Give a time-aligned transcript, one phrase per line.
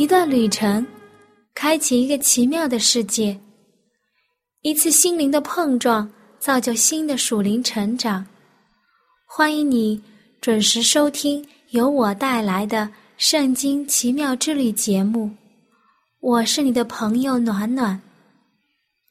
[0.00, 0.86] 一段旅程，
[1.54, 3.38] 开启一个奇妙的世界；
[4.62, 8.24] 一次心灵的碰撞，造就新的属灵成长。
[9.26, 10.02] 欢迎你
[10.40, 12.78] 准时收听由我带来的
[13.18, 15.30] 《圣经奇妙之旅》节目。
[16.20, 18.00] 我是你的朋友暖暖。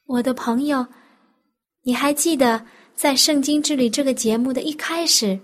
[0.08, 0.84] 我的朋友，
[1.84, 2.60] 你还记得
[2.96, 5.40] 在《圣经之旅》这个节目的一开始，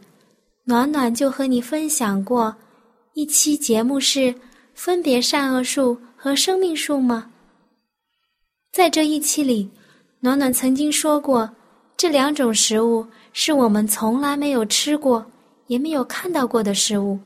[0.63, 2.52] 暖暖就和你分享过
[3.13, 4.34] 一期节目是。
[4.76, 7.31] 分别善恶树和生命树吗？
[8.73, 9.71] 在这一期里，
[10.20, 11.49] 暖暖曾经说过，
[11.95, 15.26] 这两种食物是我们从来没有吃过，
[15.68, 17.18] 也没有看到过的食物。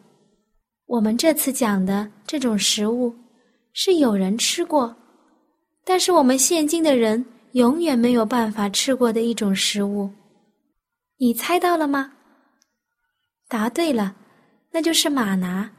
[0.85, 3.13] 我们这次讲的这种食物，
[3.73, 4.95] 是有人吃过，
[5.83, 10.07] 但是我们现今的人永远没有办法吃过的一种食物。
[11.17, 12.13] 你猜到了吗？
[13.47, 14.15] 答对了，
[14.71, 15.69] 那就是马拿。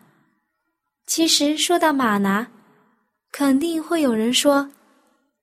[1.11, 2.47] 其实说到马拿，
[3.33, 4.71] 肯定会有人说：“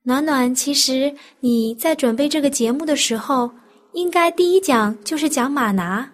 [0.03, 3.51] 暖暖，其实你在准备这个节目的时候，
[3.91, 6.09] 应该第一讲就是讲马拿。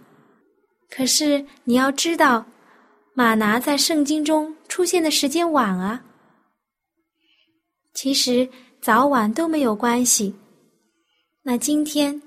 [0.89, 2.43] 可是你要知道，
[3.13, 6.01] 马拿在圣经中出现的时间晚啊。
[7.93, 8.49] 其实
[8.81, 10.33] 早晚都没有关系。
[11.43, 12.19] 那今天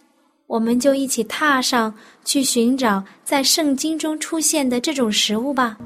[0.47, 1.93] 我们就一起踏上
[2.25, 5.77] 去寻找在圣经中出现的这种食物吧。”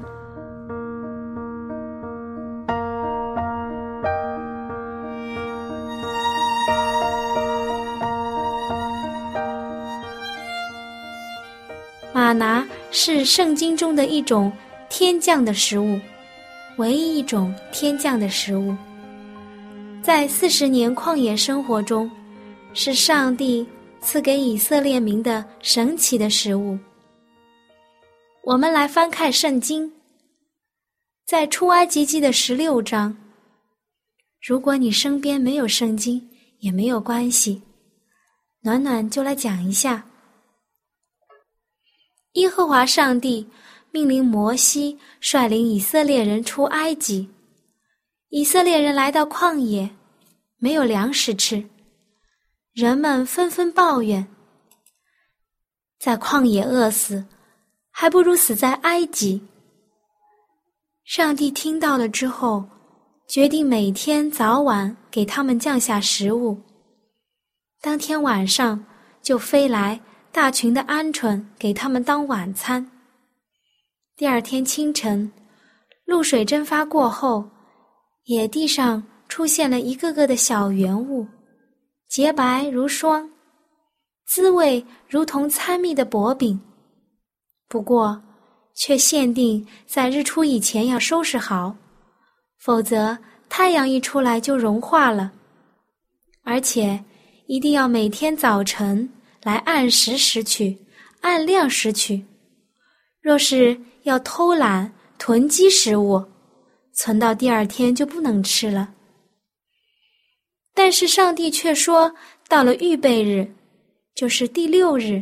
[12.31, 14.49] 玛拿是圣经中的一种
[14.89, 15.99] 天降的食物，
[16.77, 18.73] 唯一一种天降的食物。
[20.01, 22.09] 在四十年旷野生活中，
[22.73, 23.67] 是上帝
[23.99, 26.79] 赐给以色列民的神奇的食物。
[28.43, 29.91] 我们来翻看圣经，
[31.27, 33.13] 在出埃及记的十六章。
[34.41, 37.61] 如果你身边没有圣经，也没有关系，
[38.61, 40.05] 暖暖就来讲一下。
[42.33, 43.45] 耶和华上帝
[43.91, 47.29] 命令摩西率领以色列人出埃及。
[48.29, 49.89] 以色列人来到旷野，
[50.57, 51.61] 没有粮食吃，
[52.71, 54.25] 人们纷纷抱怨：
[55.99, 57.25] 在旷野饿死，
[57.91, 59.41] 还不如死在埃及。
[61.03, 62.63] 上帝听到了之后，
[63.27, 66.57] 决定每天早晚给他们降下食物。
[67.81, 68.81] 当天晚上
[69.21, 69.99] 就飞来。
[70.31, 72.89] 大群的鹌鹑给他们当晚餐。
[74.15, 75.29] 第二天清晨，
[76.05, 77.43] 露水蒸发过后，
[78.25, 81.27] 野地上出现了一个个的小圆物，
[82.07, 83.29] 洁白如霜，
[84.25, 86.59] 滋味如同参蜜的薄饼。
[87.67, 88.21] 不过，
[88.73, 91.75] 却限定在日出以前要收拾好，
[92.59, 93.17] 否则
[93.49, 95.29] 太阳一出来就融化了。
[96.43, 97.03] 而且，
[97.47, 99.09] 一定要每天早晨。
[99.43, 100.77] 来按时拾取，
[101.21, 102.23] 按量拾取。
[103.21, 106.23] 若是要偷懒囤积食物，
[106.93, 108.93] 存到第二天就不能吃了。
[110.73, 112.13] 但是上帝却说，
[112.47, 113.51] 到了预备日，
[114.15, 115.21] 就是第六日，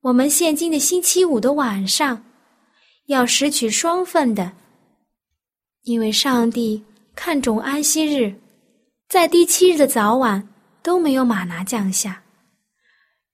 [0.00, 2.24] 我们现今的星期五的晚上，
[3.06, 4.52] 要拾取双份的，
[5.82, 6.82] 因为上帝
[7.14, 8.32] 看重安息日，
[9.08, 10.48] 在第七日的早晚
[10.82, 12.22] 都没有马拿降下。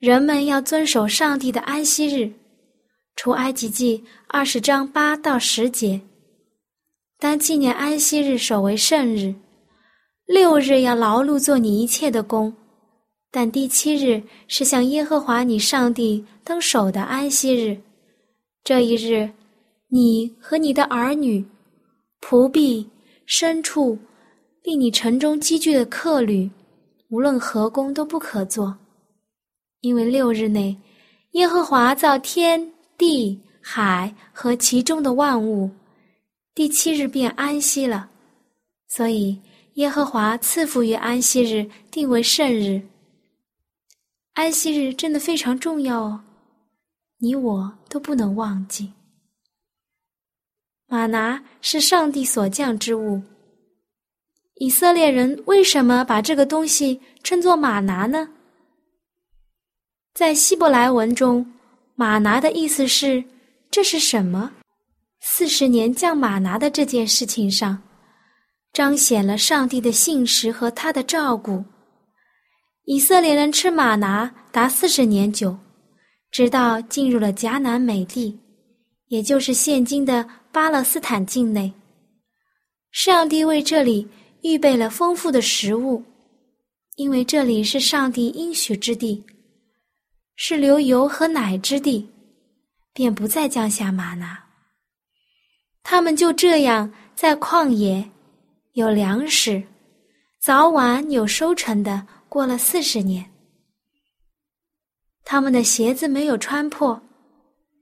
[0.04, 2.30] 人们要遵守上帝的安息日，
[3.16, 5.98] 出埃及记二十章八到十节。
[7.18, 9.34] 当纪念安息日，守为圣日。
[10.26, 12.52] 六日要劳碌做你一切的工，
[13.30, 17.74] 但第七日是向耶和华你上帝当守的安息日。
[18.62, 19.30] 这一日，
[19.88, 21.42] 你和你的儿女、
[22.20, 22.86] 仆婢、
[23.26, 23.98] 牲畜，
[24.64, 26.50] 令你城中积聚的客旅，
[27.08, 28.76] 无论何工都不可做。
[29.84, 30.74] 因为六日内，
[31.32, 35.70] 耶和华造天地海和其中的万物，
[36.54, 38.08] 第七日便安息了，
[38.88, 39.38] 所以
[39.74, 42.80] 耶和华赐福于安息日，定为圣日。
[44.32, 46.20] 安息日真的非常重要哦，
[47.18, 48.90] 你我都不能忘记。
[50.86, 53.20] 玛拿是上帝所降之物。
[54.54, 58.26] 以色列人为什么把这个东西称作玛拿呢？
[60.14, 61.44] 在希伯来文中，
[61.96, 63.22] 马拿的意思是
[63.68, 64.52] 这是什么？
[65.20, 67.82] 四十年降马拿的这件事情上，
[68.72, 71.64] 彰显了上帝的信实和他的照顾。
[72.84, 75.56] 以色列人吃马拿达四十年久，
[76.30, 78.38] 直到进入了迦南美地，
[79.08, 81.72] 也就是现今的巴勒斯坦境内。
[82.92, 84.08] 上帝为这里。
[84.46, 86.04] 预备了丰富的食物，
[86.96, 89.24] 因为这里是上帝应许之地，
[90.36, 92.08] 是流油和奶之地，
[92.92, 94.42] 便不再降下玛拿。
[95.82, 98.10] 他们就这样在旷野
[98.72, 99.62] 有粮食，
[100.40, 103.30] 早晚有收成的过了四十年。
[105.24, 107.00] 他们的鞋子没有穿破，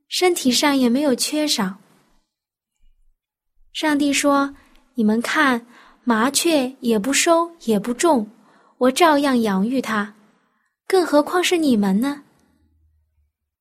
[0.08, 1.76] 身体上也没有缺少。
[3.72, 4.54] 上帝说
[4.94, 5.66] ：“你们看。”
[6.04, 8.28] 麻雀也不收也不种，
[8.78, 10.12] 我照样养育它，
[10.88, 12.24] 更何况是你们呢？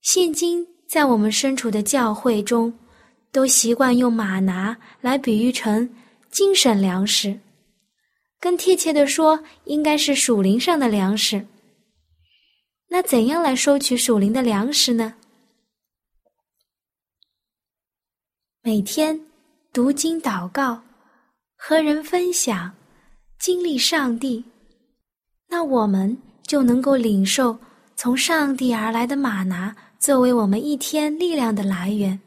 [0.02, 2.74] 现今在我们身处的教会中，
[3.32, 5.88] 都习惯用马拿来比喻成
[6.30, 7.40] 精神粮食，
[8.40, 11.46] 更贴切的说，应该是属灵上的粮食。
[12.88, 15.14] 那怎样来收取属灵的粮食呢？
[18.64, 19.20] 每天
[19.72, 20.82] 读经祷告。
[21.64, 22.74] 和人分享，
[23.38, 24.44] 经历上帝，
[25.48, 27.56] 那我们就能够领受
[27.96, 32.20] 从上帝而来的马拿，作为我们一天力量的来源。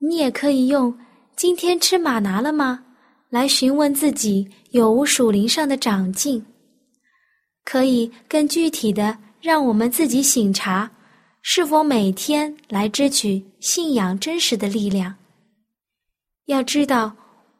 [0.00, 0.92] 你也可以用
[1.36, 2.84] “今天吃玛拿了吗”
[3.30, 6.44] 来询问自己有无属灵上的长进，
[7.64, 10.90] 可以更具体的让我们自己醒察，
[11.40, 15.14] 是否每天来支取信仰真实的力量。
[16.46, 17.14] 要知道。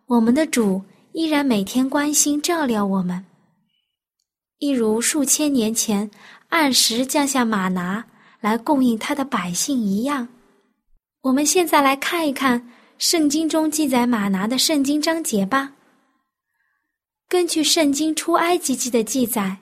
[0.09, 0.83] 我们的主
[1.13, 3.27] 依然每天关心照料我们，
[4.57, 6.11] 一如数千年前
[6.49, 8.03] 按时降下马拿
[8.40, 10.29] 来供应他的百姓一样。
[11.23, 15.73] 我们现在来看一看圣经中记载马拿的圣经章节吧。
[17.29, 19.58] 根据圣经出埃及记的记载，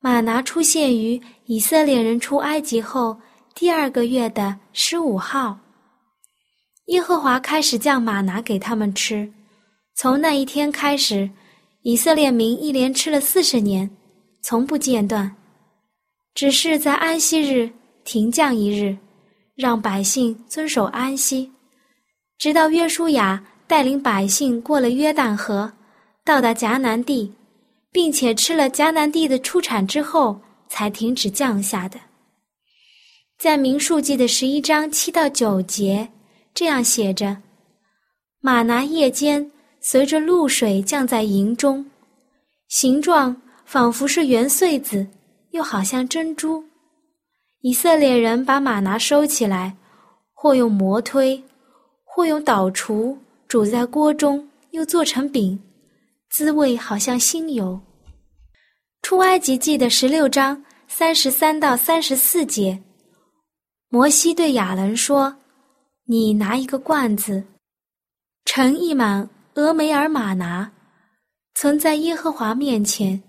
[0.00, 3.20] 马拿出现于以色列人出埃及后
[3.54, 5.58] 第二个月的十五号。
[6.86, 9.30] 耶和华开始降马拿给他们吃，
[9.96, 11.28] 从那一天开始，
[11.82, 13.90] 以色列民一连吃了四十年，
[14.40, 15.36] 从不间断，
[16.36, 17.68] 只是在安息日
[18.04, 18.96] 停降一日，
[19.54, 21.50] 让百姓遵守安息，
[22.38, 25.72] 直到约书亚带领百姓过了约旦河，
[26.22, 27.32] 到达迦南地，
[27.90, 30.38] 并且吃了迦南地的出产之后，
[30.68, 31.98] 才停止降下的。
[33.38, 36.08] 在民数记的十一章七到九节。
[36.52, 37.36] 这样写着
[38.40, 39.50] ：“马拿夜间
[39.82, 41.84] 随着露水降在营中，
[42.68, 43.36] 形状
[43.66, 45.06] 仿佛是圆穗子，
[45.56, 46.62] 又好像珍珠。
[47.62, 49.74] 以色列人把马拿收起来，
[50.32, 51.42] 或用磨推，
[52.04, 53.18] 或用捣厨
[53.48, 55.58] 煮在锅中，又做成饼，
[56.30, 57.80] 滋味好像新油。”
[59.02, 62.80] 出埃及记的十六章三十三到三十四节，
[63.88, 65.34] 摩西对亚伦说。
[66.08, 67.42] 你拿一个罐子，
[68.44, 70.70] 盛一满俄梅尔玛拿，
[71.56, 73.20] 存在耶和华面前，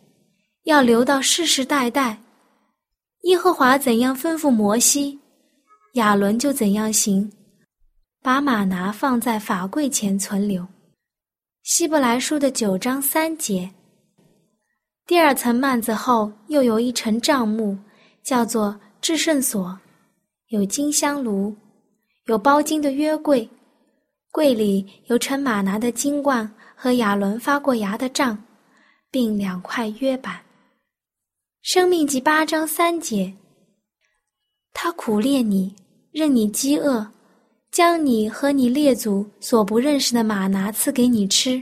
[0.66, 2.20] 要留到世世代代。
[3.24, 5.20] 耶和华怎样吩咐摩西，
[5.94, 7.30] 亚伦就怎样行，
[8.22, 10.66] 把玛拿放在法柜前存留。
[11.64, 13.70] 希伯来书的九章三节。
[15.06, 17.78] 第二层幔子后又有一层帐幕，
[18.24, 19.78] 叫做至圣所，
[20.50, 21.56] 有金香炉。
[22.28, 23.50] 有包金的约柜，
[24.32, 28.38] 柜里有盛马拿的金罐和亚伦发过芽的杖，
[29.10, 30.42] 并两块约板。
[31.70, 33.34] 生命记八章三节。
[34.72, 35.76] 他苦练你，
[36.14, 37.06] 任你饥饿，
[37.72, 41.62] 将你和你列祖所不认识的马拿赐给你吃，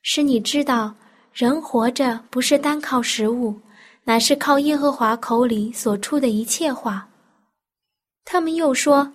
[0.00, 0.94] 使你知道
[1.34, 3.54] 人活着不是单靠食物，
[4.04, 7.06] 乃是靠耶和华口里所出的一切话。
[8.24, 9.12] 他们又说。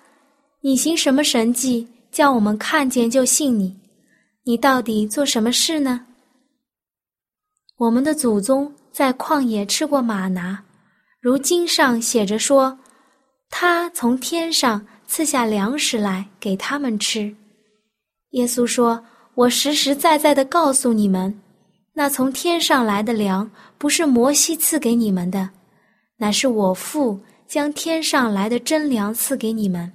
[0.63, 3.75] 你行什么神迹，叫我们看见就信你？
[4.43, 6.05] 你到底做什么事呢？
[7.77, 10.63] 我们的祖宗在旷野吃过玛拿，
[11.19, 12.77] 如经上写着说，
[13.49, 17.35] 他从天上赐下粮食来给他们吃。
[18.31, 19.03] 耶稣说
[19.35, 21.41] ：“我实实在在的告诉你们，
[21.93, 25.49] 那从天上来的粮，不是摩西赐给你们的，
[26.17, 29.91] 乃是我父将天上来的真粮赐给你们。”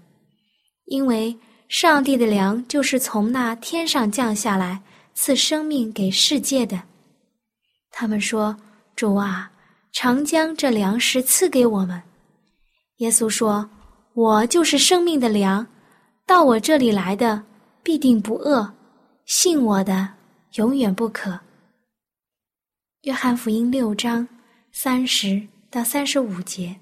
[0.87, 1.37] 因为
[1.69, 4.81] 上帝的粮就是从那天上降下来，
[5.15, 6.81] 赐生命给世界的。
[7.91, 8.57] 他们说
[8.97, 9.51] ：“主啊，
[9.93, 12.03] 常将这粮食赐给我们。”
[12.99, 13.69] 耶稣说
[14.15, 15.65] ：“我就是生命的粮，
[16.27, 17.45] 到我这里来的
[17.83, 18.73] 必定不饿，
[19.27, 20.09] 信我的
[20.55, 21.39] 永远不渴。”
[23.03, 24.27] 约翰福音六章
[24.73, 26.75] 三十到三十五节。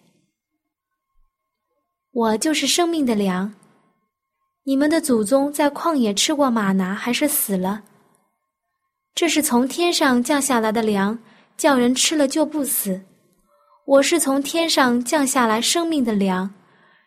[2.12, 3.52] 我就是生命的粮。
[4.62, 7.82] 你们的祖宗在旷野吃过玛拿，还是死了？
[9.14, 11.18] 这是从天上降下来的粮，
[11.56, 13.00] 叫人吃了就不死。
[13.84, 16.52] 我是从天上降下来生命的粮，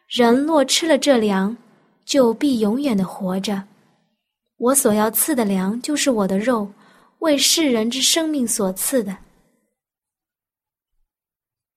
[0.07, 1.55] 人若吃了这粮，
[2.05, 3.63] 就必永远的活着。
[4.57, 6.71] 我所要赐的粮，就是我的肉，
[7.19, 9.17] 为世人之生命所赐的。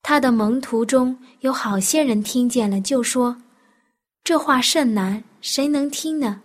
[0.03, 3.37] 他的门徒中有好些人听见了，就说
[4.25, 6.43] ：“这话甚难，谁能听呢？”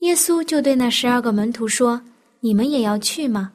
[0.00, 2.02] 耶稣就对那十二个门徒说。
[2.40, 3.52] 你们也要去吗？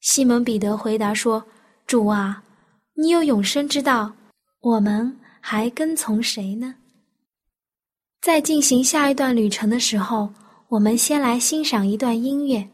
[0.00, 1.44] 西蒙彼得回答说
[1.86, 2.42] ：“主啊，
[2.94, 4.12] 你有永生之道，
[4.60, 6.74] 我们还跟从谁呢？”
[8.22, 10.32] 在进行下一段旅程的时候，
[10.68, 12.68] 我们先来欣赏一段音乐。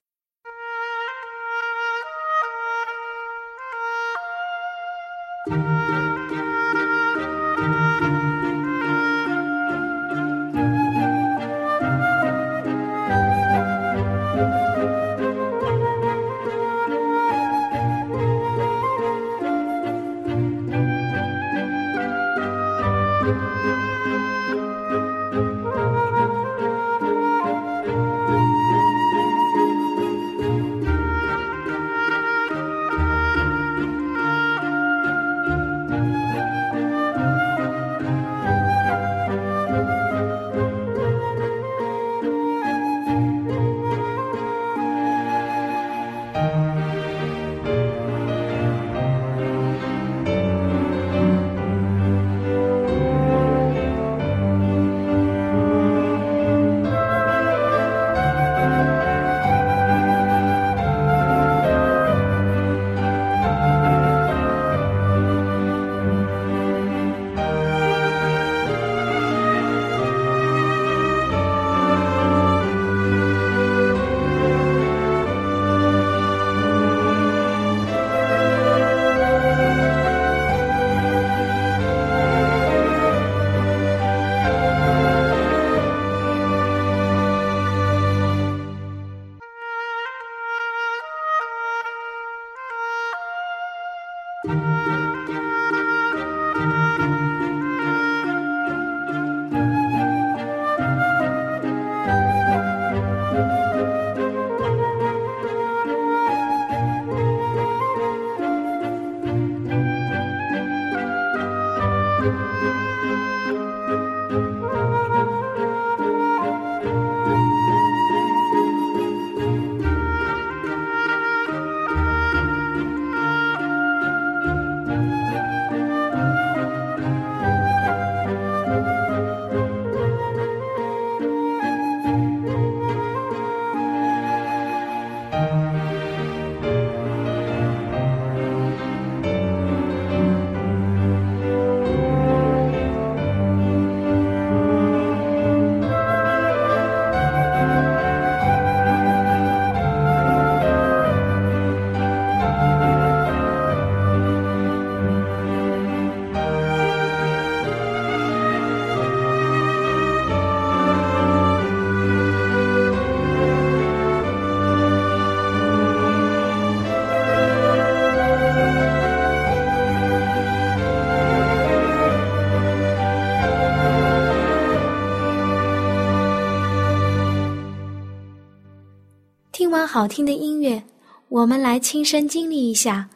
[179.55, 180.83] 听完好听的音乐，
[181.29, 183.09] 我们来亲身经历一下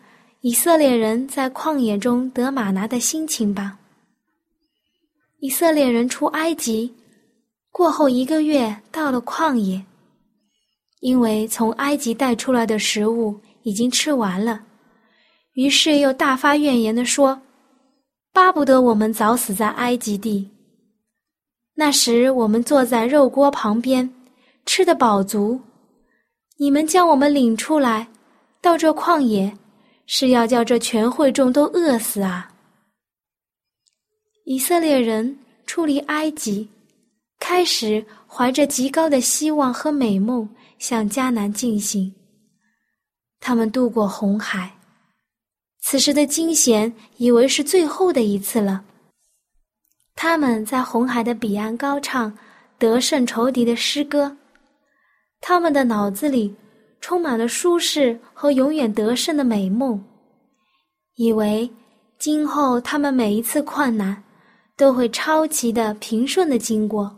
[0.42, 3.76] 以色列人在旷野中得玛拿的心情吧。
[5.40, 6.94] 以色列人出埃及
[7.72, 9.84] 过后一个月到了旷野，
[11.00, 14.62] 因为从埃及带出来的食物已经吃完了，
[15.54, 17.42] 于是又大发怨言的说
[18.32, 20.48] ：“巴不得我们早死在埃及地。
[21.74, 24.08] 那时我们坐在肉锅旁边，
[24.64, 25.60] 吃得饱足。”
[26.60, 28.08] 你们将我们领出来，
[28.60, 29.56] 到这旷野，
[30.06, 32.52] 是要叫这全会众都饿死啊！
[34.44, 36.68] 以色列人出离埃及，
[37.38, 40.48] 开始怀着极高的希望和美梦
[40.80, 42.12] 向迦南进行。
[43.38, 44.76] 他们渡过红海，
[45.80, 48.84] 此时的惊险以为是最后的一次了。
[50.16, 52.36] 他们在红海的彼岸高唱
[52.80, 54.36] 得胜仇敌的诗歌，
[55.40, 56.54] 他们的脑子里
[57.00, 60.04] 充满了舒适和永远得胜的美梦，
[61.14, 61.70] 以为
[62.18, 64.22] 今后他们每一次困难
[64.76, 67.16] 都会超级的平顺的经过。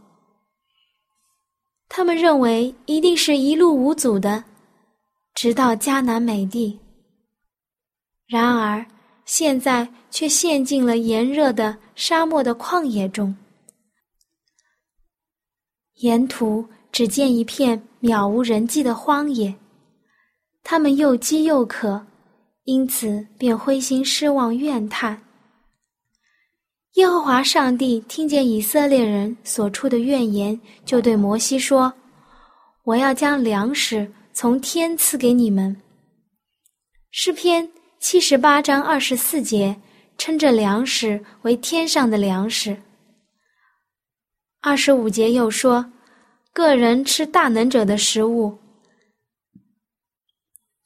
[1.88, 4.44] 他们认为一定是一路无阻的，
[5.34, 6.78] 直到迦南美地。
[8.28, 8.86] 然而，
[9.24, 13.34] 现在却陷进了炎热的沙漠的旷野中，
[15.94, 19.54] 沿途只见一片渺无人迹的荒野。
[20.62, 22.06] 他们又饥又渴，
[22.64, 25.22] 因此便灰心失望、怨叹。
[26.94, 31.92] 耶和华上帝听见以色列人所出的怨言，就对摩西说
[32.84, 35.80] ：“我要将粮食从天赐给你们。”
[37.12, 39.80] 诗篇七十八章二十四节
[40.18, 42.76] 称这粮食为天上的粮食。
[44.60, 45.92] 二十五节又说
[46.52, 48.58] ：“个人吃大能者的食物，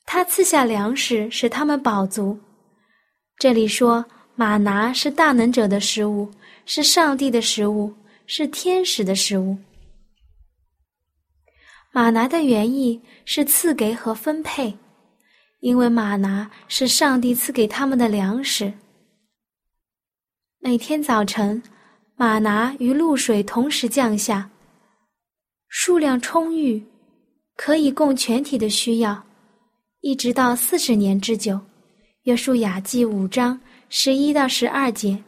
[0.04, 2.38] 他赐下粮食使他们饱足。”
[3.38, 4.04] 这里说。
[4.36, 6.28] 马拿是大能者的食物，
[6.66, 7.94] 是上帝的食物，
[8.26, 9.56] 是天使的食物。
[11.92, 14.76] 马拿的原意是赐给和分配，
[15.60, 18.72] 因为马拿是上帝赐给他们的粮食。
[20.58, 21.62] 每天早晨，
[22.16, 24.50] 马拿与露水同时降下，
[25.76, 26.80] 数量充裕，
[27.56, 29.20] 可以供全体的需要，
[30.02, 31.60] 一直到四十年之久。
[32.22, 33.60] 约书亚记五章。
[33.88, 35.22] 十一到十二节，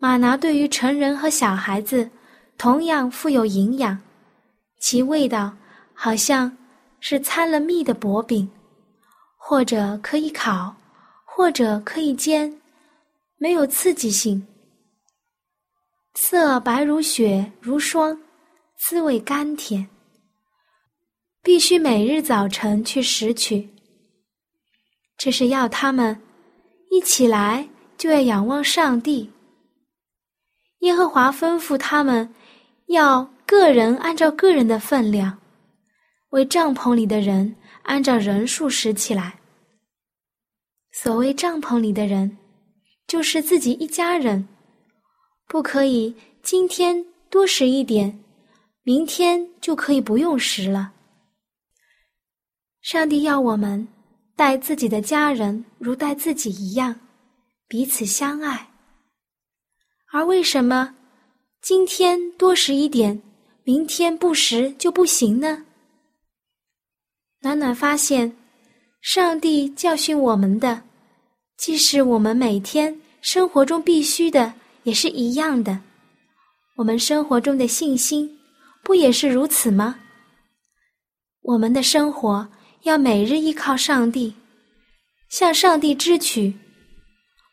[0.00, 2.08] 玛拿对于成人和小孩子
[2.58, 3.96] 同样富有营养，
[4.80, 5.52] 其味道
[5.94, 6.56] 好像
[6.98, 8.48] 是掺了蜜的薄饼，
[9.36, 10.74] 或者可以烤，
[11.24, 12.52] 或者可以煎，
[13.38, 14.44] 没有刺激性，
[16.14, 18.16] 色白如雪如霜，
[18.84, 19.88] 滋味甘甜。
[21.40, 23.68] 必须每日早晨去拾取，
[25.16, 26.20] 这是要他们。
[26.90, 29.30] 一起来就要仰望上帝。
[30.80, 32.34] 耶和华吩咐他们，
[32.86, 35.38] 要个人按照个人的分量，
[36.30, 39.38] 为帐篷里的人按照人数拾起来。
[40.90, 42.36] 所谓帐篷里的人，
[43.06, 44.48] 就是自己一家人，
[45.46, 48.22] 不可以今天多拾一点，
[48.82, 50.92] 明天就可以不用食了。
[52.80, 53.88] 上帝要我们。
[54.34, 56.98] 待自己的家人如待自己一样，
[57.68, 58.70] 彼此相爱。
[60.10, 60.94] 而为什么
[61.60, 63.22] 今天多食一点，
[63.62, 65.64] 明天不食就不行呢？
[67.40, 68.34] 暖暖发现，
[69.02, 70.82] 上帝教训我们的，
[71.58, 75.78] 既是我们每天生活中必须的，也是一样的。
[76.76, 78.40] 我们生活中的信心，
[78.82, 79.98] 不也是如此吗？
[81.42, 82.48] 我们的生活。
[82.82, 84.34] 要每日依靠上帝，
[85.28, 86.52] 向上帝支取，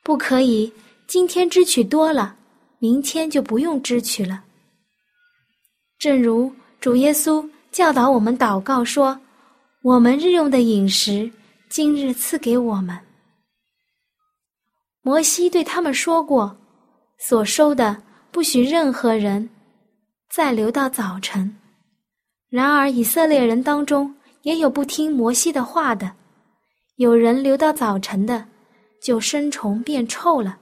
[0.01, 0.73] 不可以
[1.05, 2.35] 今天支取多了，
[2.79, 4.43] 明天就不用支取了。
[5.99, 9.21] 正如主耶稣教导我们祷告说
[9.85, 11.31] ：“我们日用的饮食，
[11.69, 12.97] 今日赐给我们。”
[15.03, 16.57] 摩西对他们说过
[17.21, 19.47] ：“所收的不许任何人
[20.29, 21.55] 再留到早晨。”
[22.49, 24.15] 然而以色列人当中。
[24.43, 26.09] 也有不听摩西的话的，
[26.95, 28.45] 有人留到早晨的，
[29.03, 30.57] 就生虫变臭了。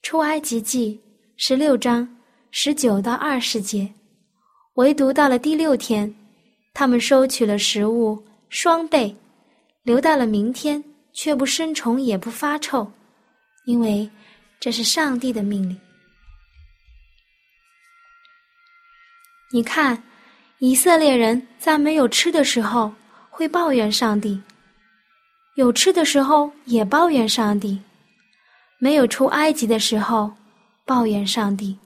[0.00, 0.98] 出埃及记
[1.36, 2.08] 十六章
[2.52, 3.92] 十九到二十节，
[4.74, 6.14] 唯独到了第六天，
[6.72, 8.16] 他们收取了食物
[8.48, 9.14] 双倍，
[9.82, 12.88] 留到了明天，却不生虫也不发臭，
[13.66, 14.08] 因为
[14.60, 15.76] 这是上帝的命令。
[19.50, 20.02] 你看。
[20.60, 22.92] 以色列人在没有吃的时候
[23.30, 24.42] 会抱怨上帝，
[25.54, 27.78] 有吃的时候也抱怨上帝；
[28.80, 30.28] 没有出埃及的时候
[30.84, 31.78] 抱怨上帝，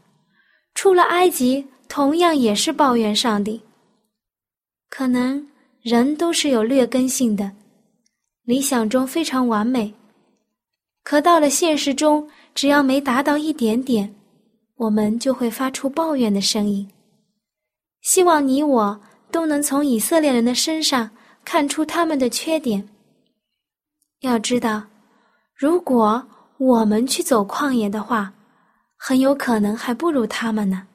[0.75, 3.61] 出了埃及同样也是抱怨上帝。
[4.89, 5.47] 可能
[5.83, 7.53] 人都是有劣根性的，
[8.45, 9.93] 理想中非常完美，
[11.05, 14.15] 可到了现实中，只要没达到一点点，
[14.77, 16.91] 我们就会发出抱怨的声音。
[18.03, 21.11] 希望你我都能从以色列人的身上
[21.45, 22.89] 看出他们的缺点。
[24.21, 24.85] 要知道，
[25.57, 26.25] 如果
[26.59, 28.33] 我们去走旷野的话，
[28.97, 30.87] 很有可能还不如他们呢。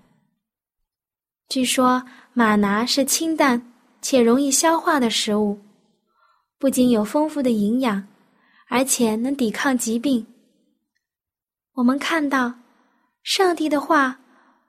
[1.49, 5.59] 据说玛拿是清淡且容易消化的食物，
[6.57, 8.05] 不仅有丰富的营养，
[8.69, 10.25] 而且能抵抗疾病。
[11.73, 12.53] 我们看到，
[13.23, 14.19] 上帝的话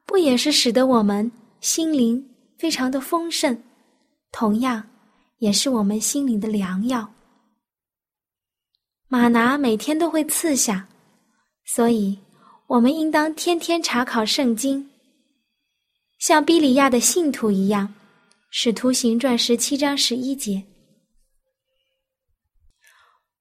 [0.04, 2.27] 不也是使得我们心灵
[2.58, 3.56] 非常的丰盛，
[4.32, 4.90] 同样
[5.38, 7.08] 也是我们心灵的良药。
[9.06, 10.88] 玛拿每天都会赐下，
[11.64, 12.18] 所以
[12.66, 14.90] 我们应当天天查考圣经。
[16.18, 17.86] 像比里亚的信徒一样，
[18.50, 20.64] 《使徒行传》十七章十一节。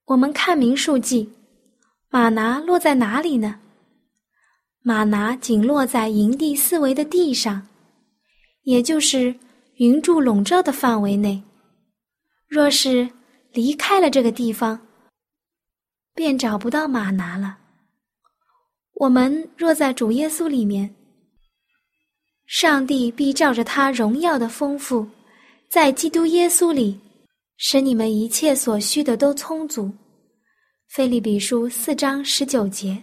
[0.05, 1.33] 我们看明数记，
[2.09, 3.59] 马拿落在哪里呢？
[4.81, 7.67] 马拿仅落在营地四围的地上，
[8.67, 9.33] 也就是
[9.75, 11.41] 云柱笼罩的范围内。
[12.49, 13.09] 若是
[13.53, 14.77] 离开了这个地方，
[16.13, 17.57] 便找不到马拿了。
[18.95, 20.93] 我们若在主耶稣里面。
[22.45, 25.07] 上帝必照着他荣耀的丰富，
[25.69, 26.99] 在基督耶稣里，
[27.55, 29.89] 使你们一切所需的都充足。
[30.89, 33.01] 菲利比书四章十九节。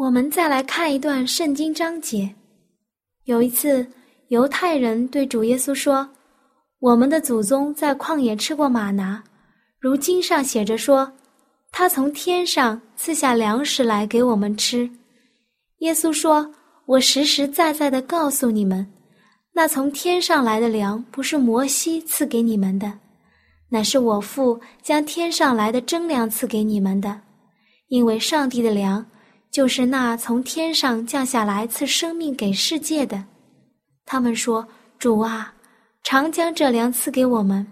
[0.00, 2.34] 我们再来看一段圣经章节。
[3.24, 3.86] 有一次，
[4.28, 6.08] 犹太人对主耶稣说
[6.80, 9.22] ：“我们的祖宗在旷野吃过玛拿，
[9.78, 11.12] 如经上写着说，
[11.70, 14.90] 他从天上赐下粮食来给我们吃。”
[15.80, 16.50] 耶稣说
[16.88, 18.90] ：“我实实在在的告诉你们，
[19.52, 22.90] 那从天上来的粮不是摩西赐给你们的，
[23.68, 27.20] 乃是我父将天上来的真粮赐给你们的。
[27.88, 29.04] 因为上帝的粮
[29.50, 33.24] 就是那从天上降下来赐生命给世界的。”
[34.06, 34.66] 他们说
[34.98, 35.54] ：“主啊，
[36.02, 37.66] 常将这粮赐给我们。”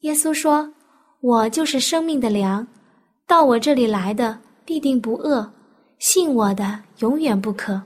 [0.00, 0.72] 耶稣说
[1.20, 2.66] ：“我就是生命的粮，
[3.26, 5.50] 到我这里来的必定不饿。”
[6.00, 7.78] 信我的永远不可。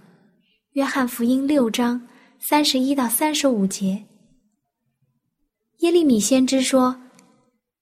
[0.75, 2.01] 约翰福音六章
[2.39, 4.05] 三十一到三十五节。
[5.81, 6.95] 耶利米先知说：“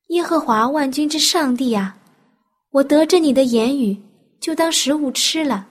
[0.09, 1.95] 耶和华万军之上帝啊，
[2.71, 3.95] 我得着你的言语，
[4.43, 5.67] 就当食物吃了。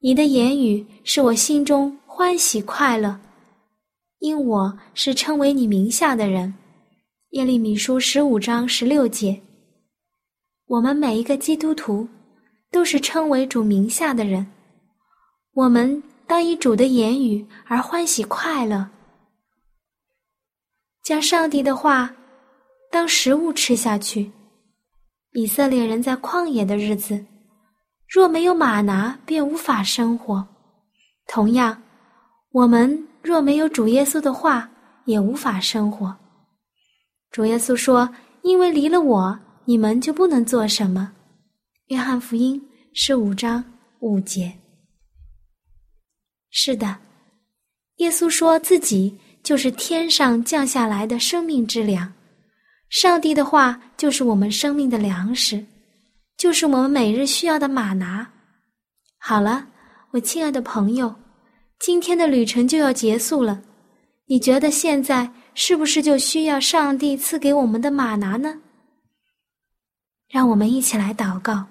[0.00, 3.20] 你的言语是我心中欢喜快乐，
[4.18, 6.52] 因我是称为你名下的人。”
[7.30, 9.40] 耶利米书十五章十六节。
[10.66, 12.08] 我们每一个基督徒。
[12.72, 14.46] 都是称为主名下的人，
[15.54, 18.88] 我们当以主的言语而欢喜快乐，
[21.02, 22.14] 将上帝的话
[22.88, 24.30] 当食物吃下去。
[25.32, 27.26] 以色列人在旷野的日子，
[28.10, 30.44] 若没有马拿，便无法生活。
[31.28, 31.80] 同样，
[32.50, 34.68] 我们若没有主耶稣的话，
[35.04, 36.16] 也无法生活。
[37.30, 41.12] 主耶稣说：“因为离了我，你们就不能做什么。”
[41.86, 42.60] 约翰福音
[42.92, 43.64] 十五章
[44.00, 44.52] 五节。
[46.50, 46.96] 是的，
[47.98, 52.12] 耶稣说自己就是天上降下来的生命之粮，
[52.88, 55.64] 上帝的话就是我们生命的粮食，
[56.40, 58.26] 就是我们每日需要的马拿。
[59.18, 59.66] 好了，
[60.10, 61.14] 我亲爱的朋友，
[61.78, 63.60] 今天的旅程就要结束了，
[64.24, 68.58] 你觉得现在是不是就需要上帝赐给我们的马拿呢？
[70.30, 71.66] 让我们一起来祷告。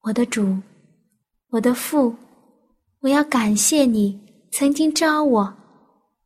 [0.00, 0.56] 我的主，
[1.50, 2.16] 我的父，
[3.00, 4.18] 我要感谢你
[4.50, 5.54] 曾经招我，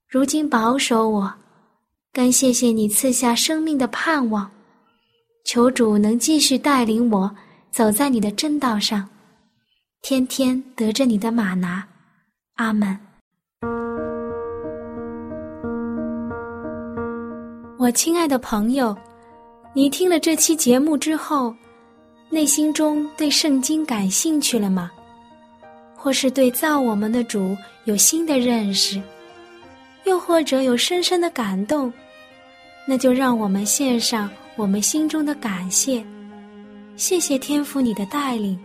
[0.07, 1.35] 如今保守我，
[2.13, 4.49] 更谢谢你赐下生命的盼望。
[5.45, 7.31] 求主能继续带领我
[7.71, 9.07] 走在你的正道上，
[10.01, 11.87] 天天得着你的马拿。
[12.55, 12.99] 阿门。
[17.79, 18.97] 我亲爱的朋友，
[19.75, 21.55] 你听了这期节目之后。
[22.31, 24.91] 内心中对圣经感兴趣了吗？
[25.95, 29.01] 或是对造我们的主有新的认识，
[30.05, 31.93] 又或者有深深的感动？
[32.89, 36.05] 那就让我们献上我们心中的感谢，
[36.97, 38.59] 谢谢天父你的带领，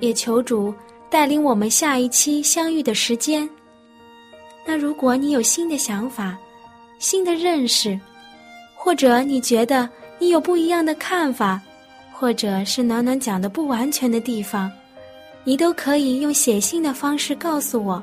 [0.00, 0.74] 也求主
[1.08, 3.48] 带领我们下一期相遇的时间。
[4.66, 6.36] 那如果你有新的想法、
[6.98, 7.98] 新的认识，
[8.74, 11.60] 或者你觉得你有不一样的看法，
[12.12, 14.70] 或者是暖暖讲的不完全的地方，
[15.44, 18.02] 你都可以用写信的方式告诉我。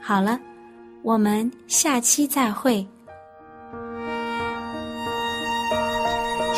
[0.00, 0.38] 好了，
[1.02, 2.84] 我们下期再会。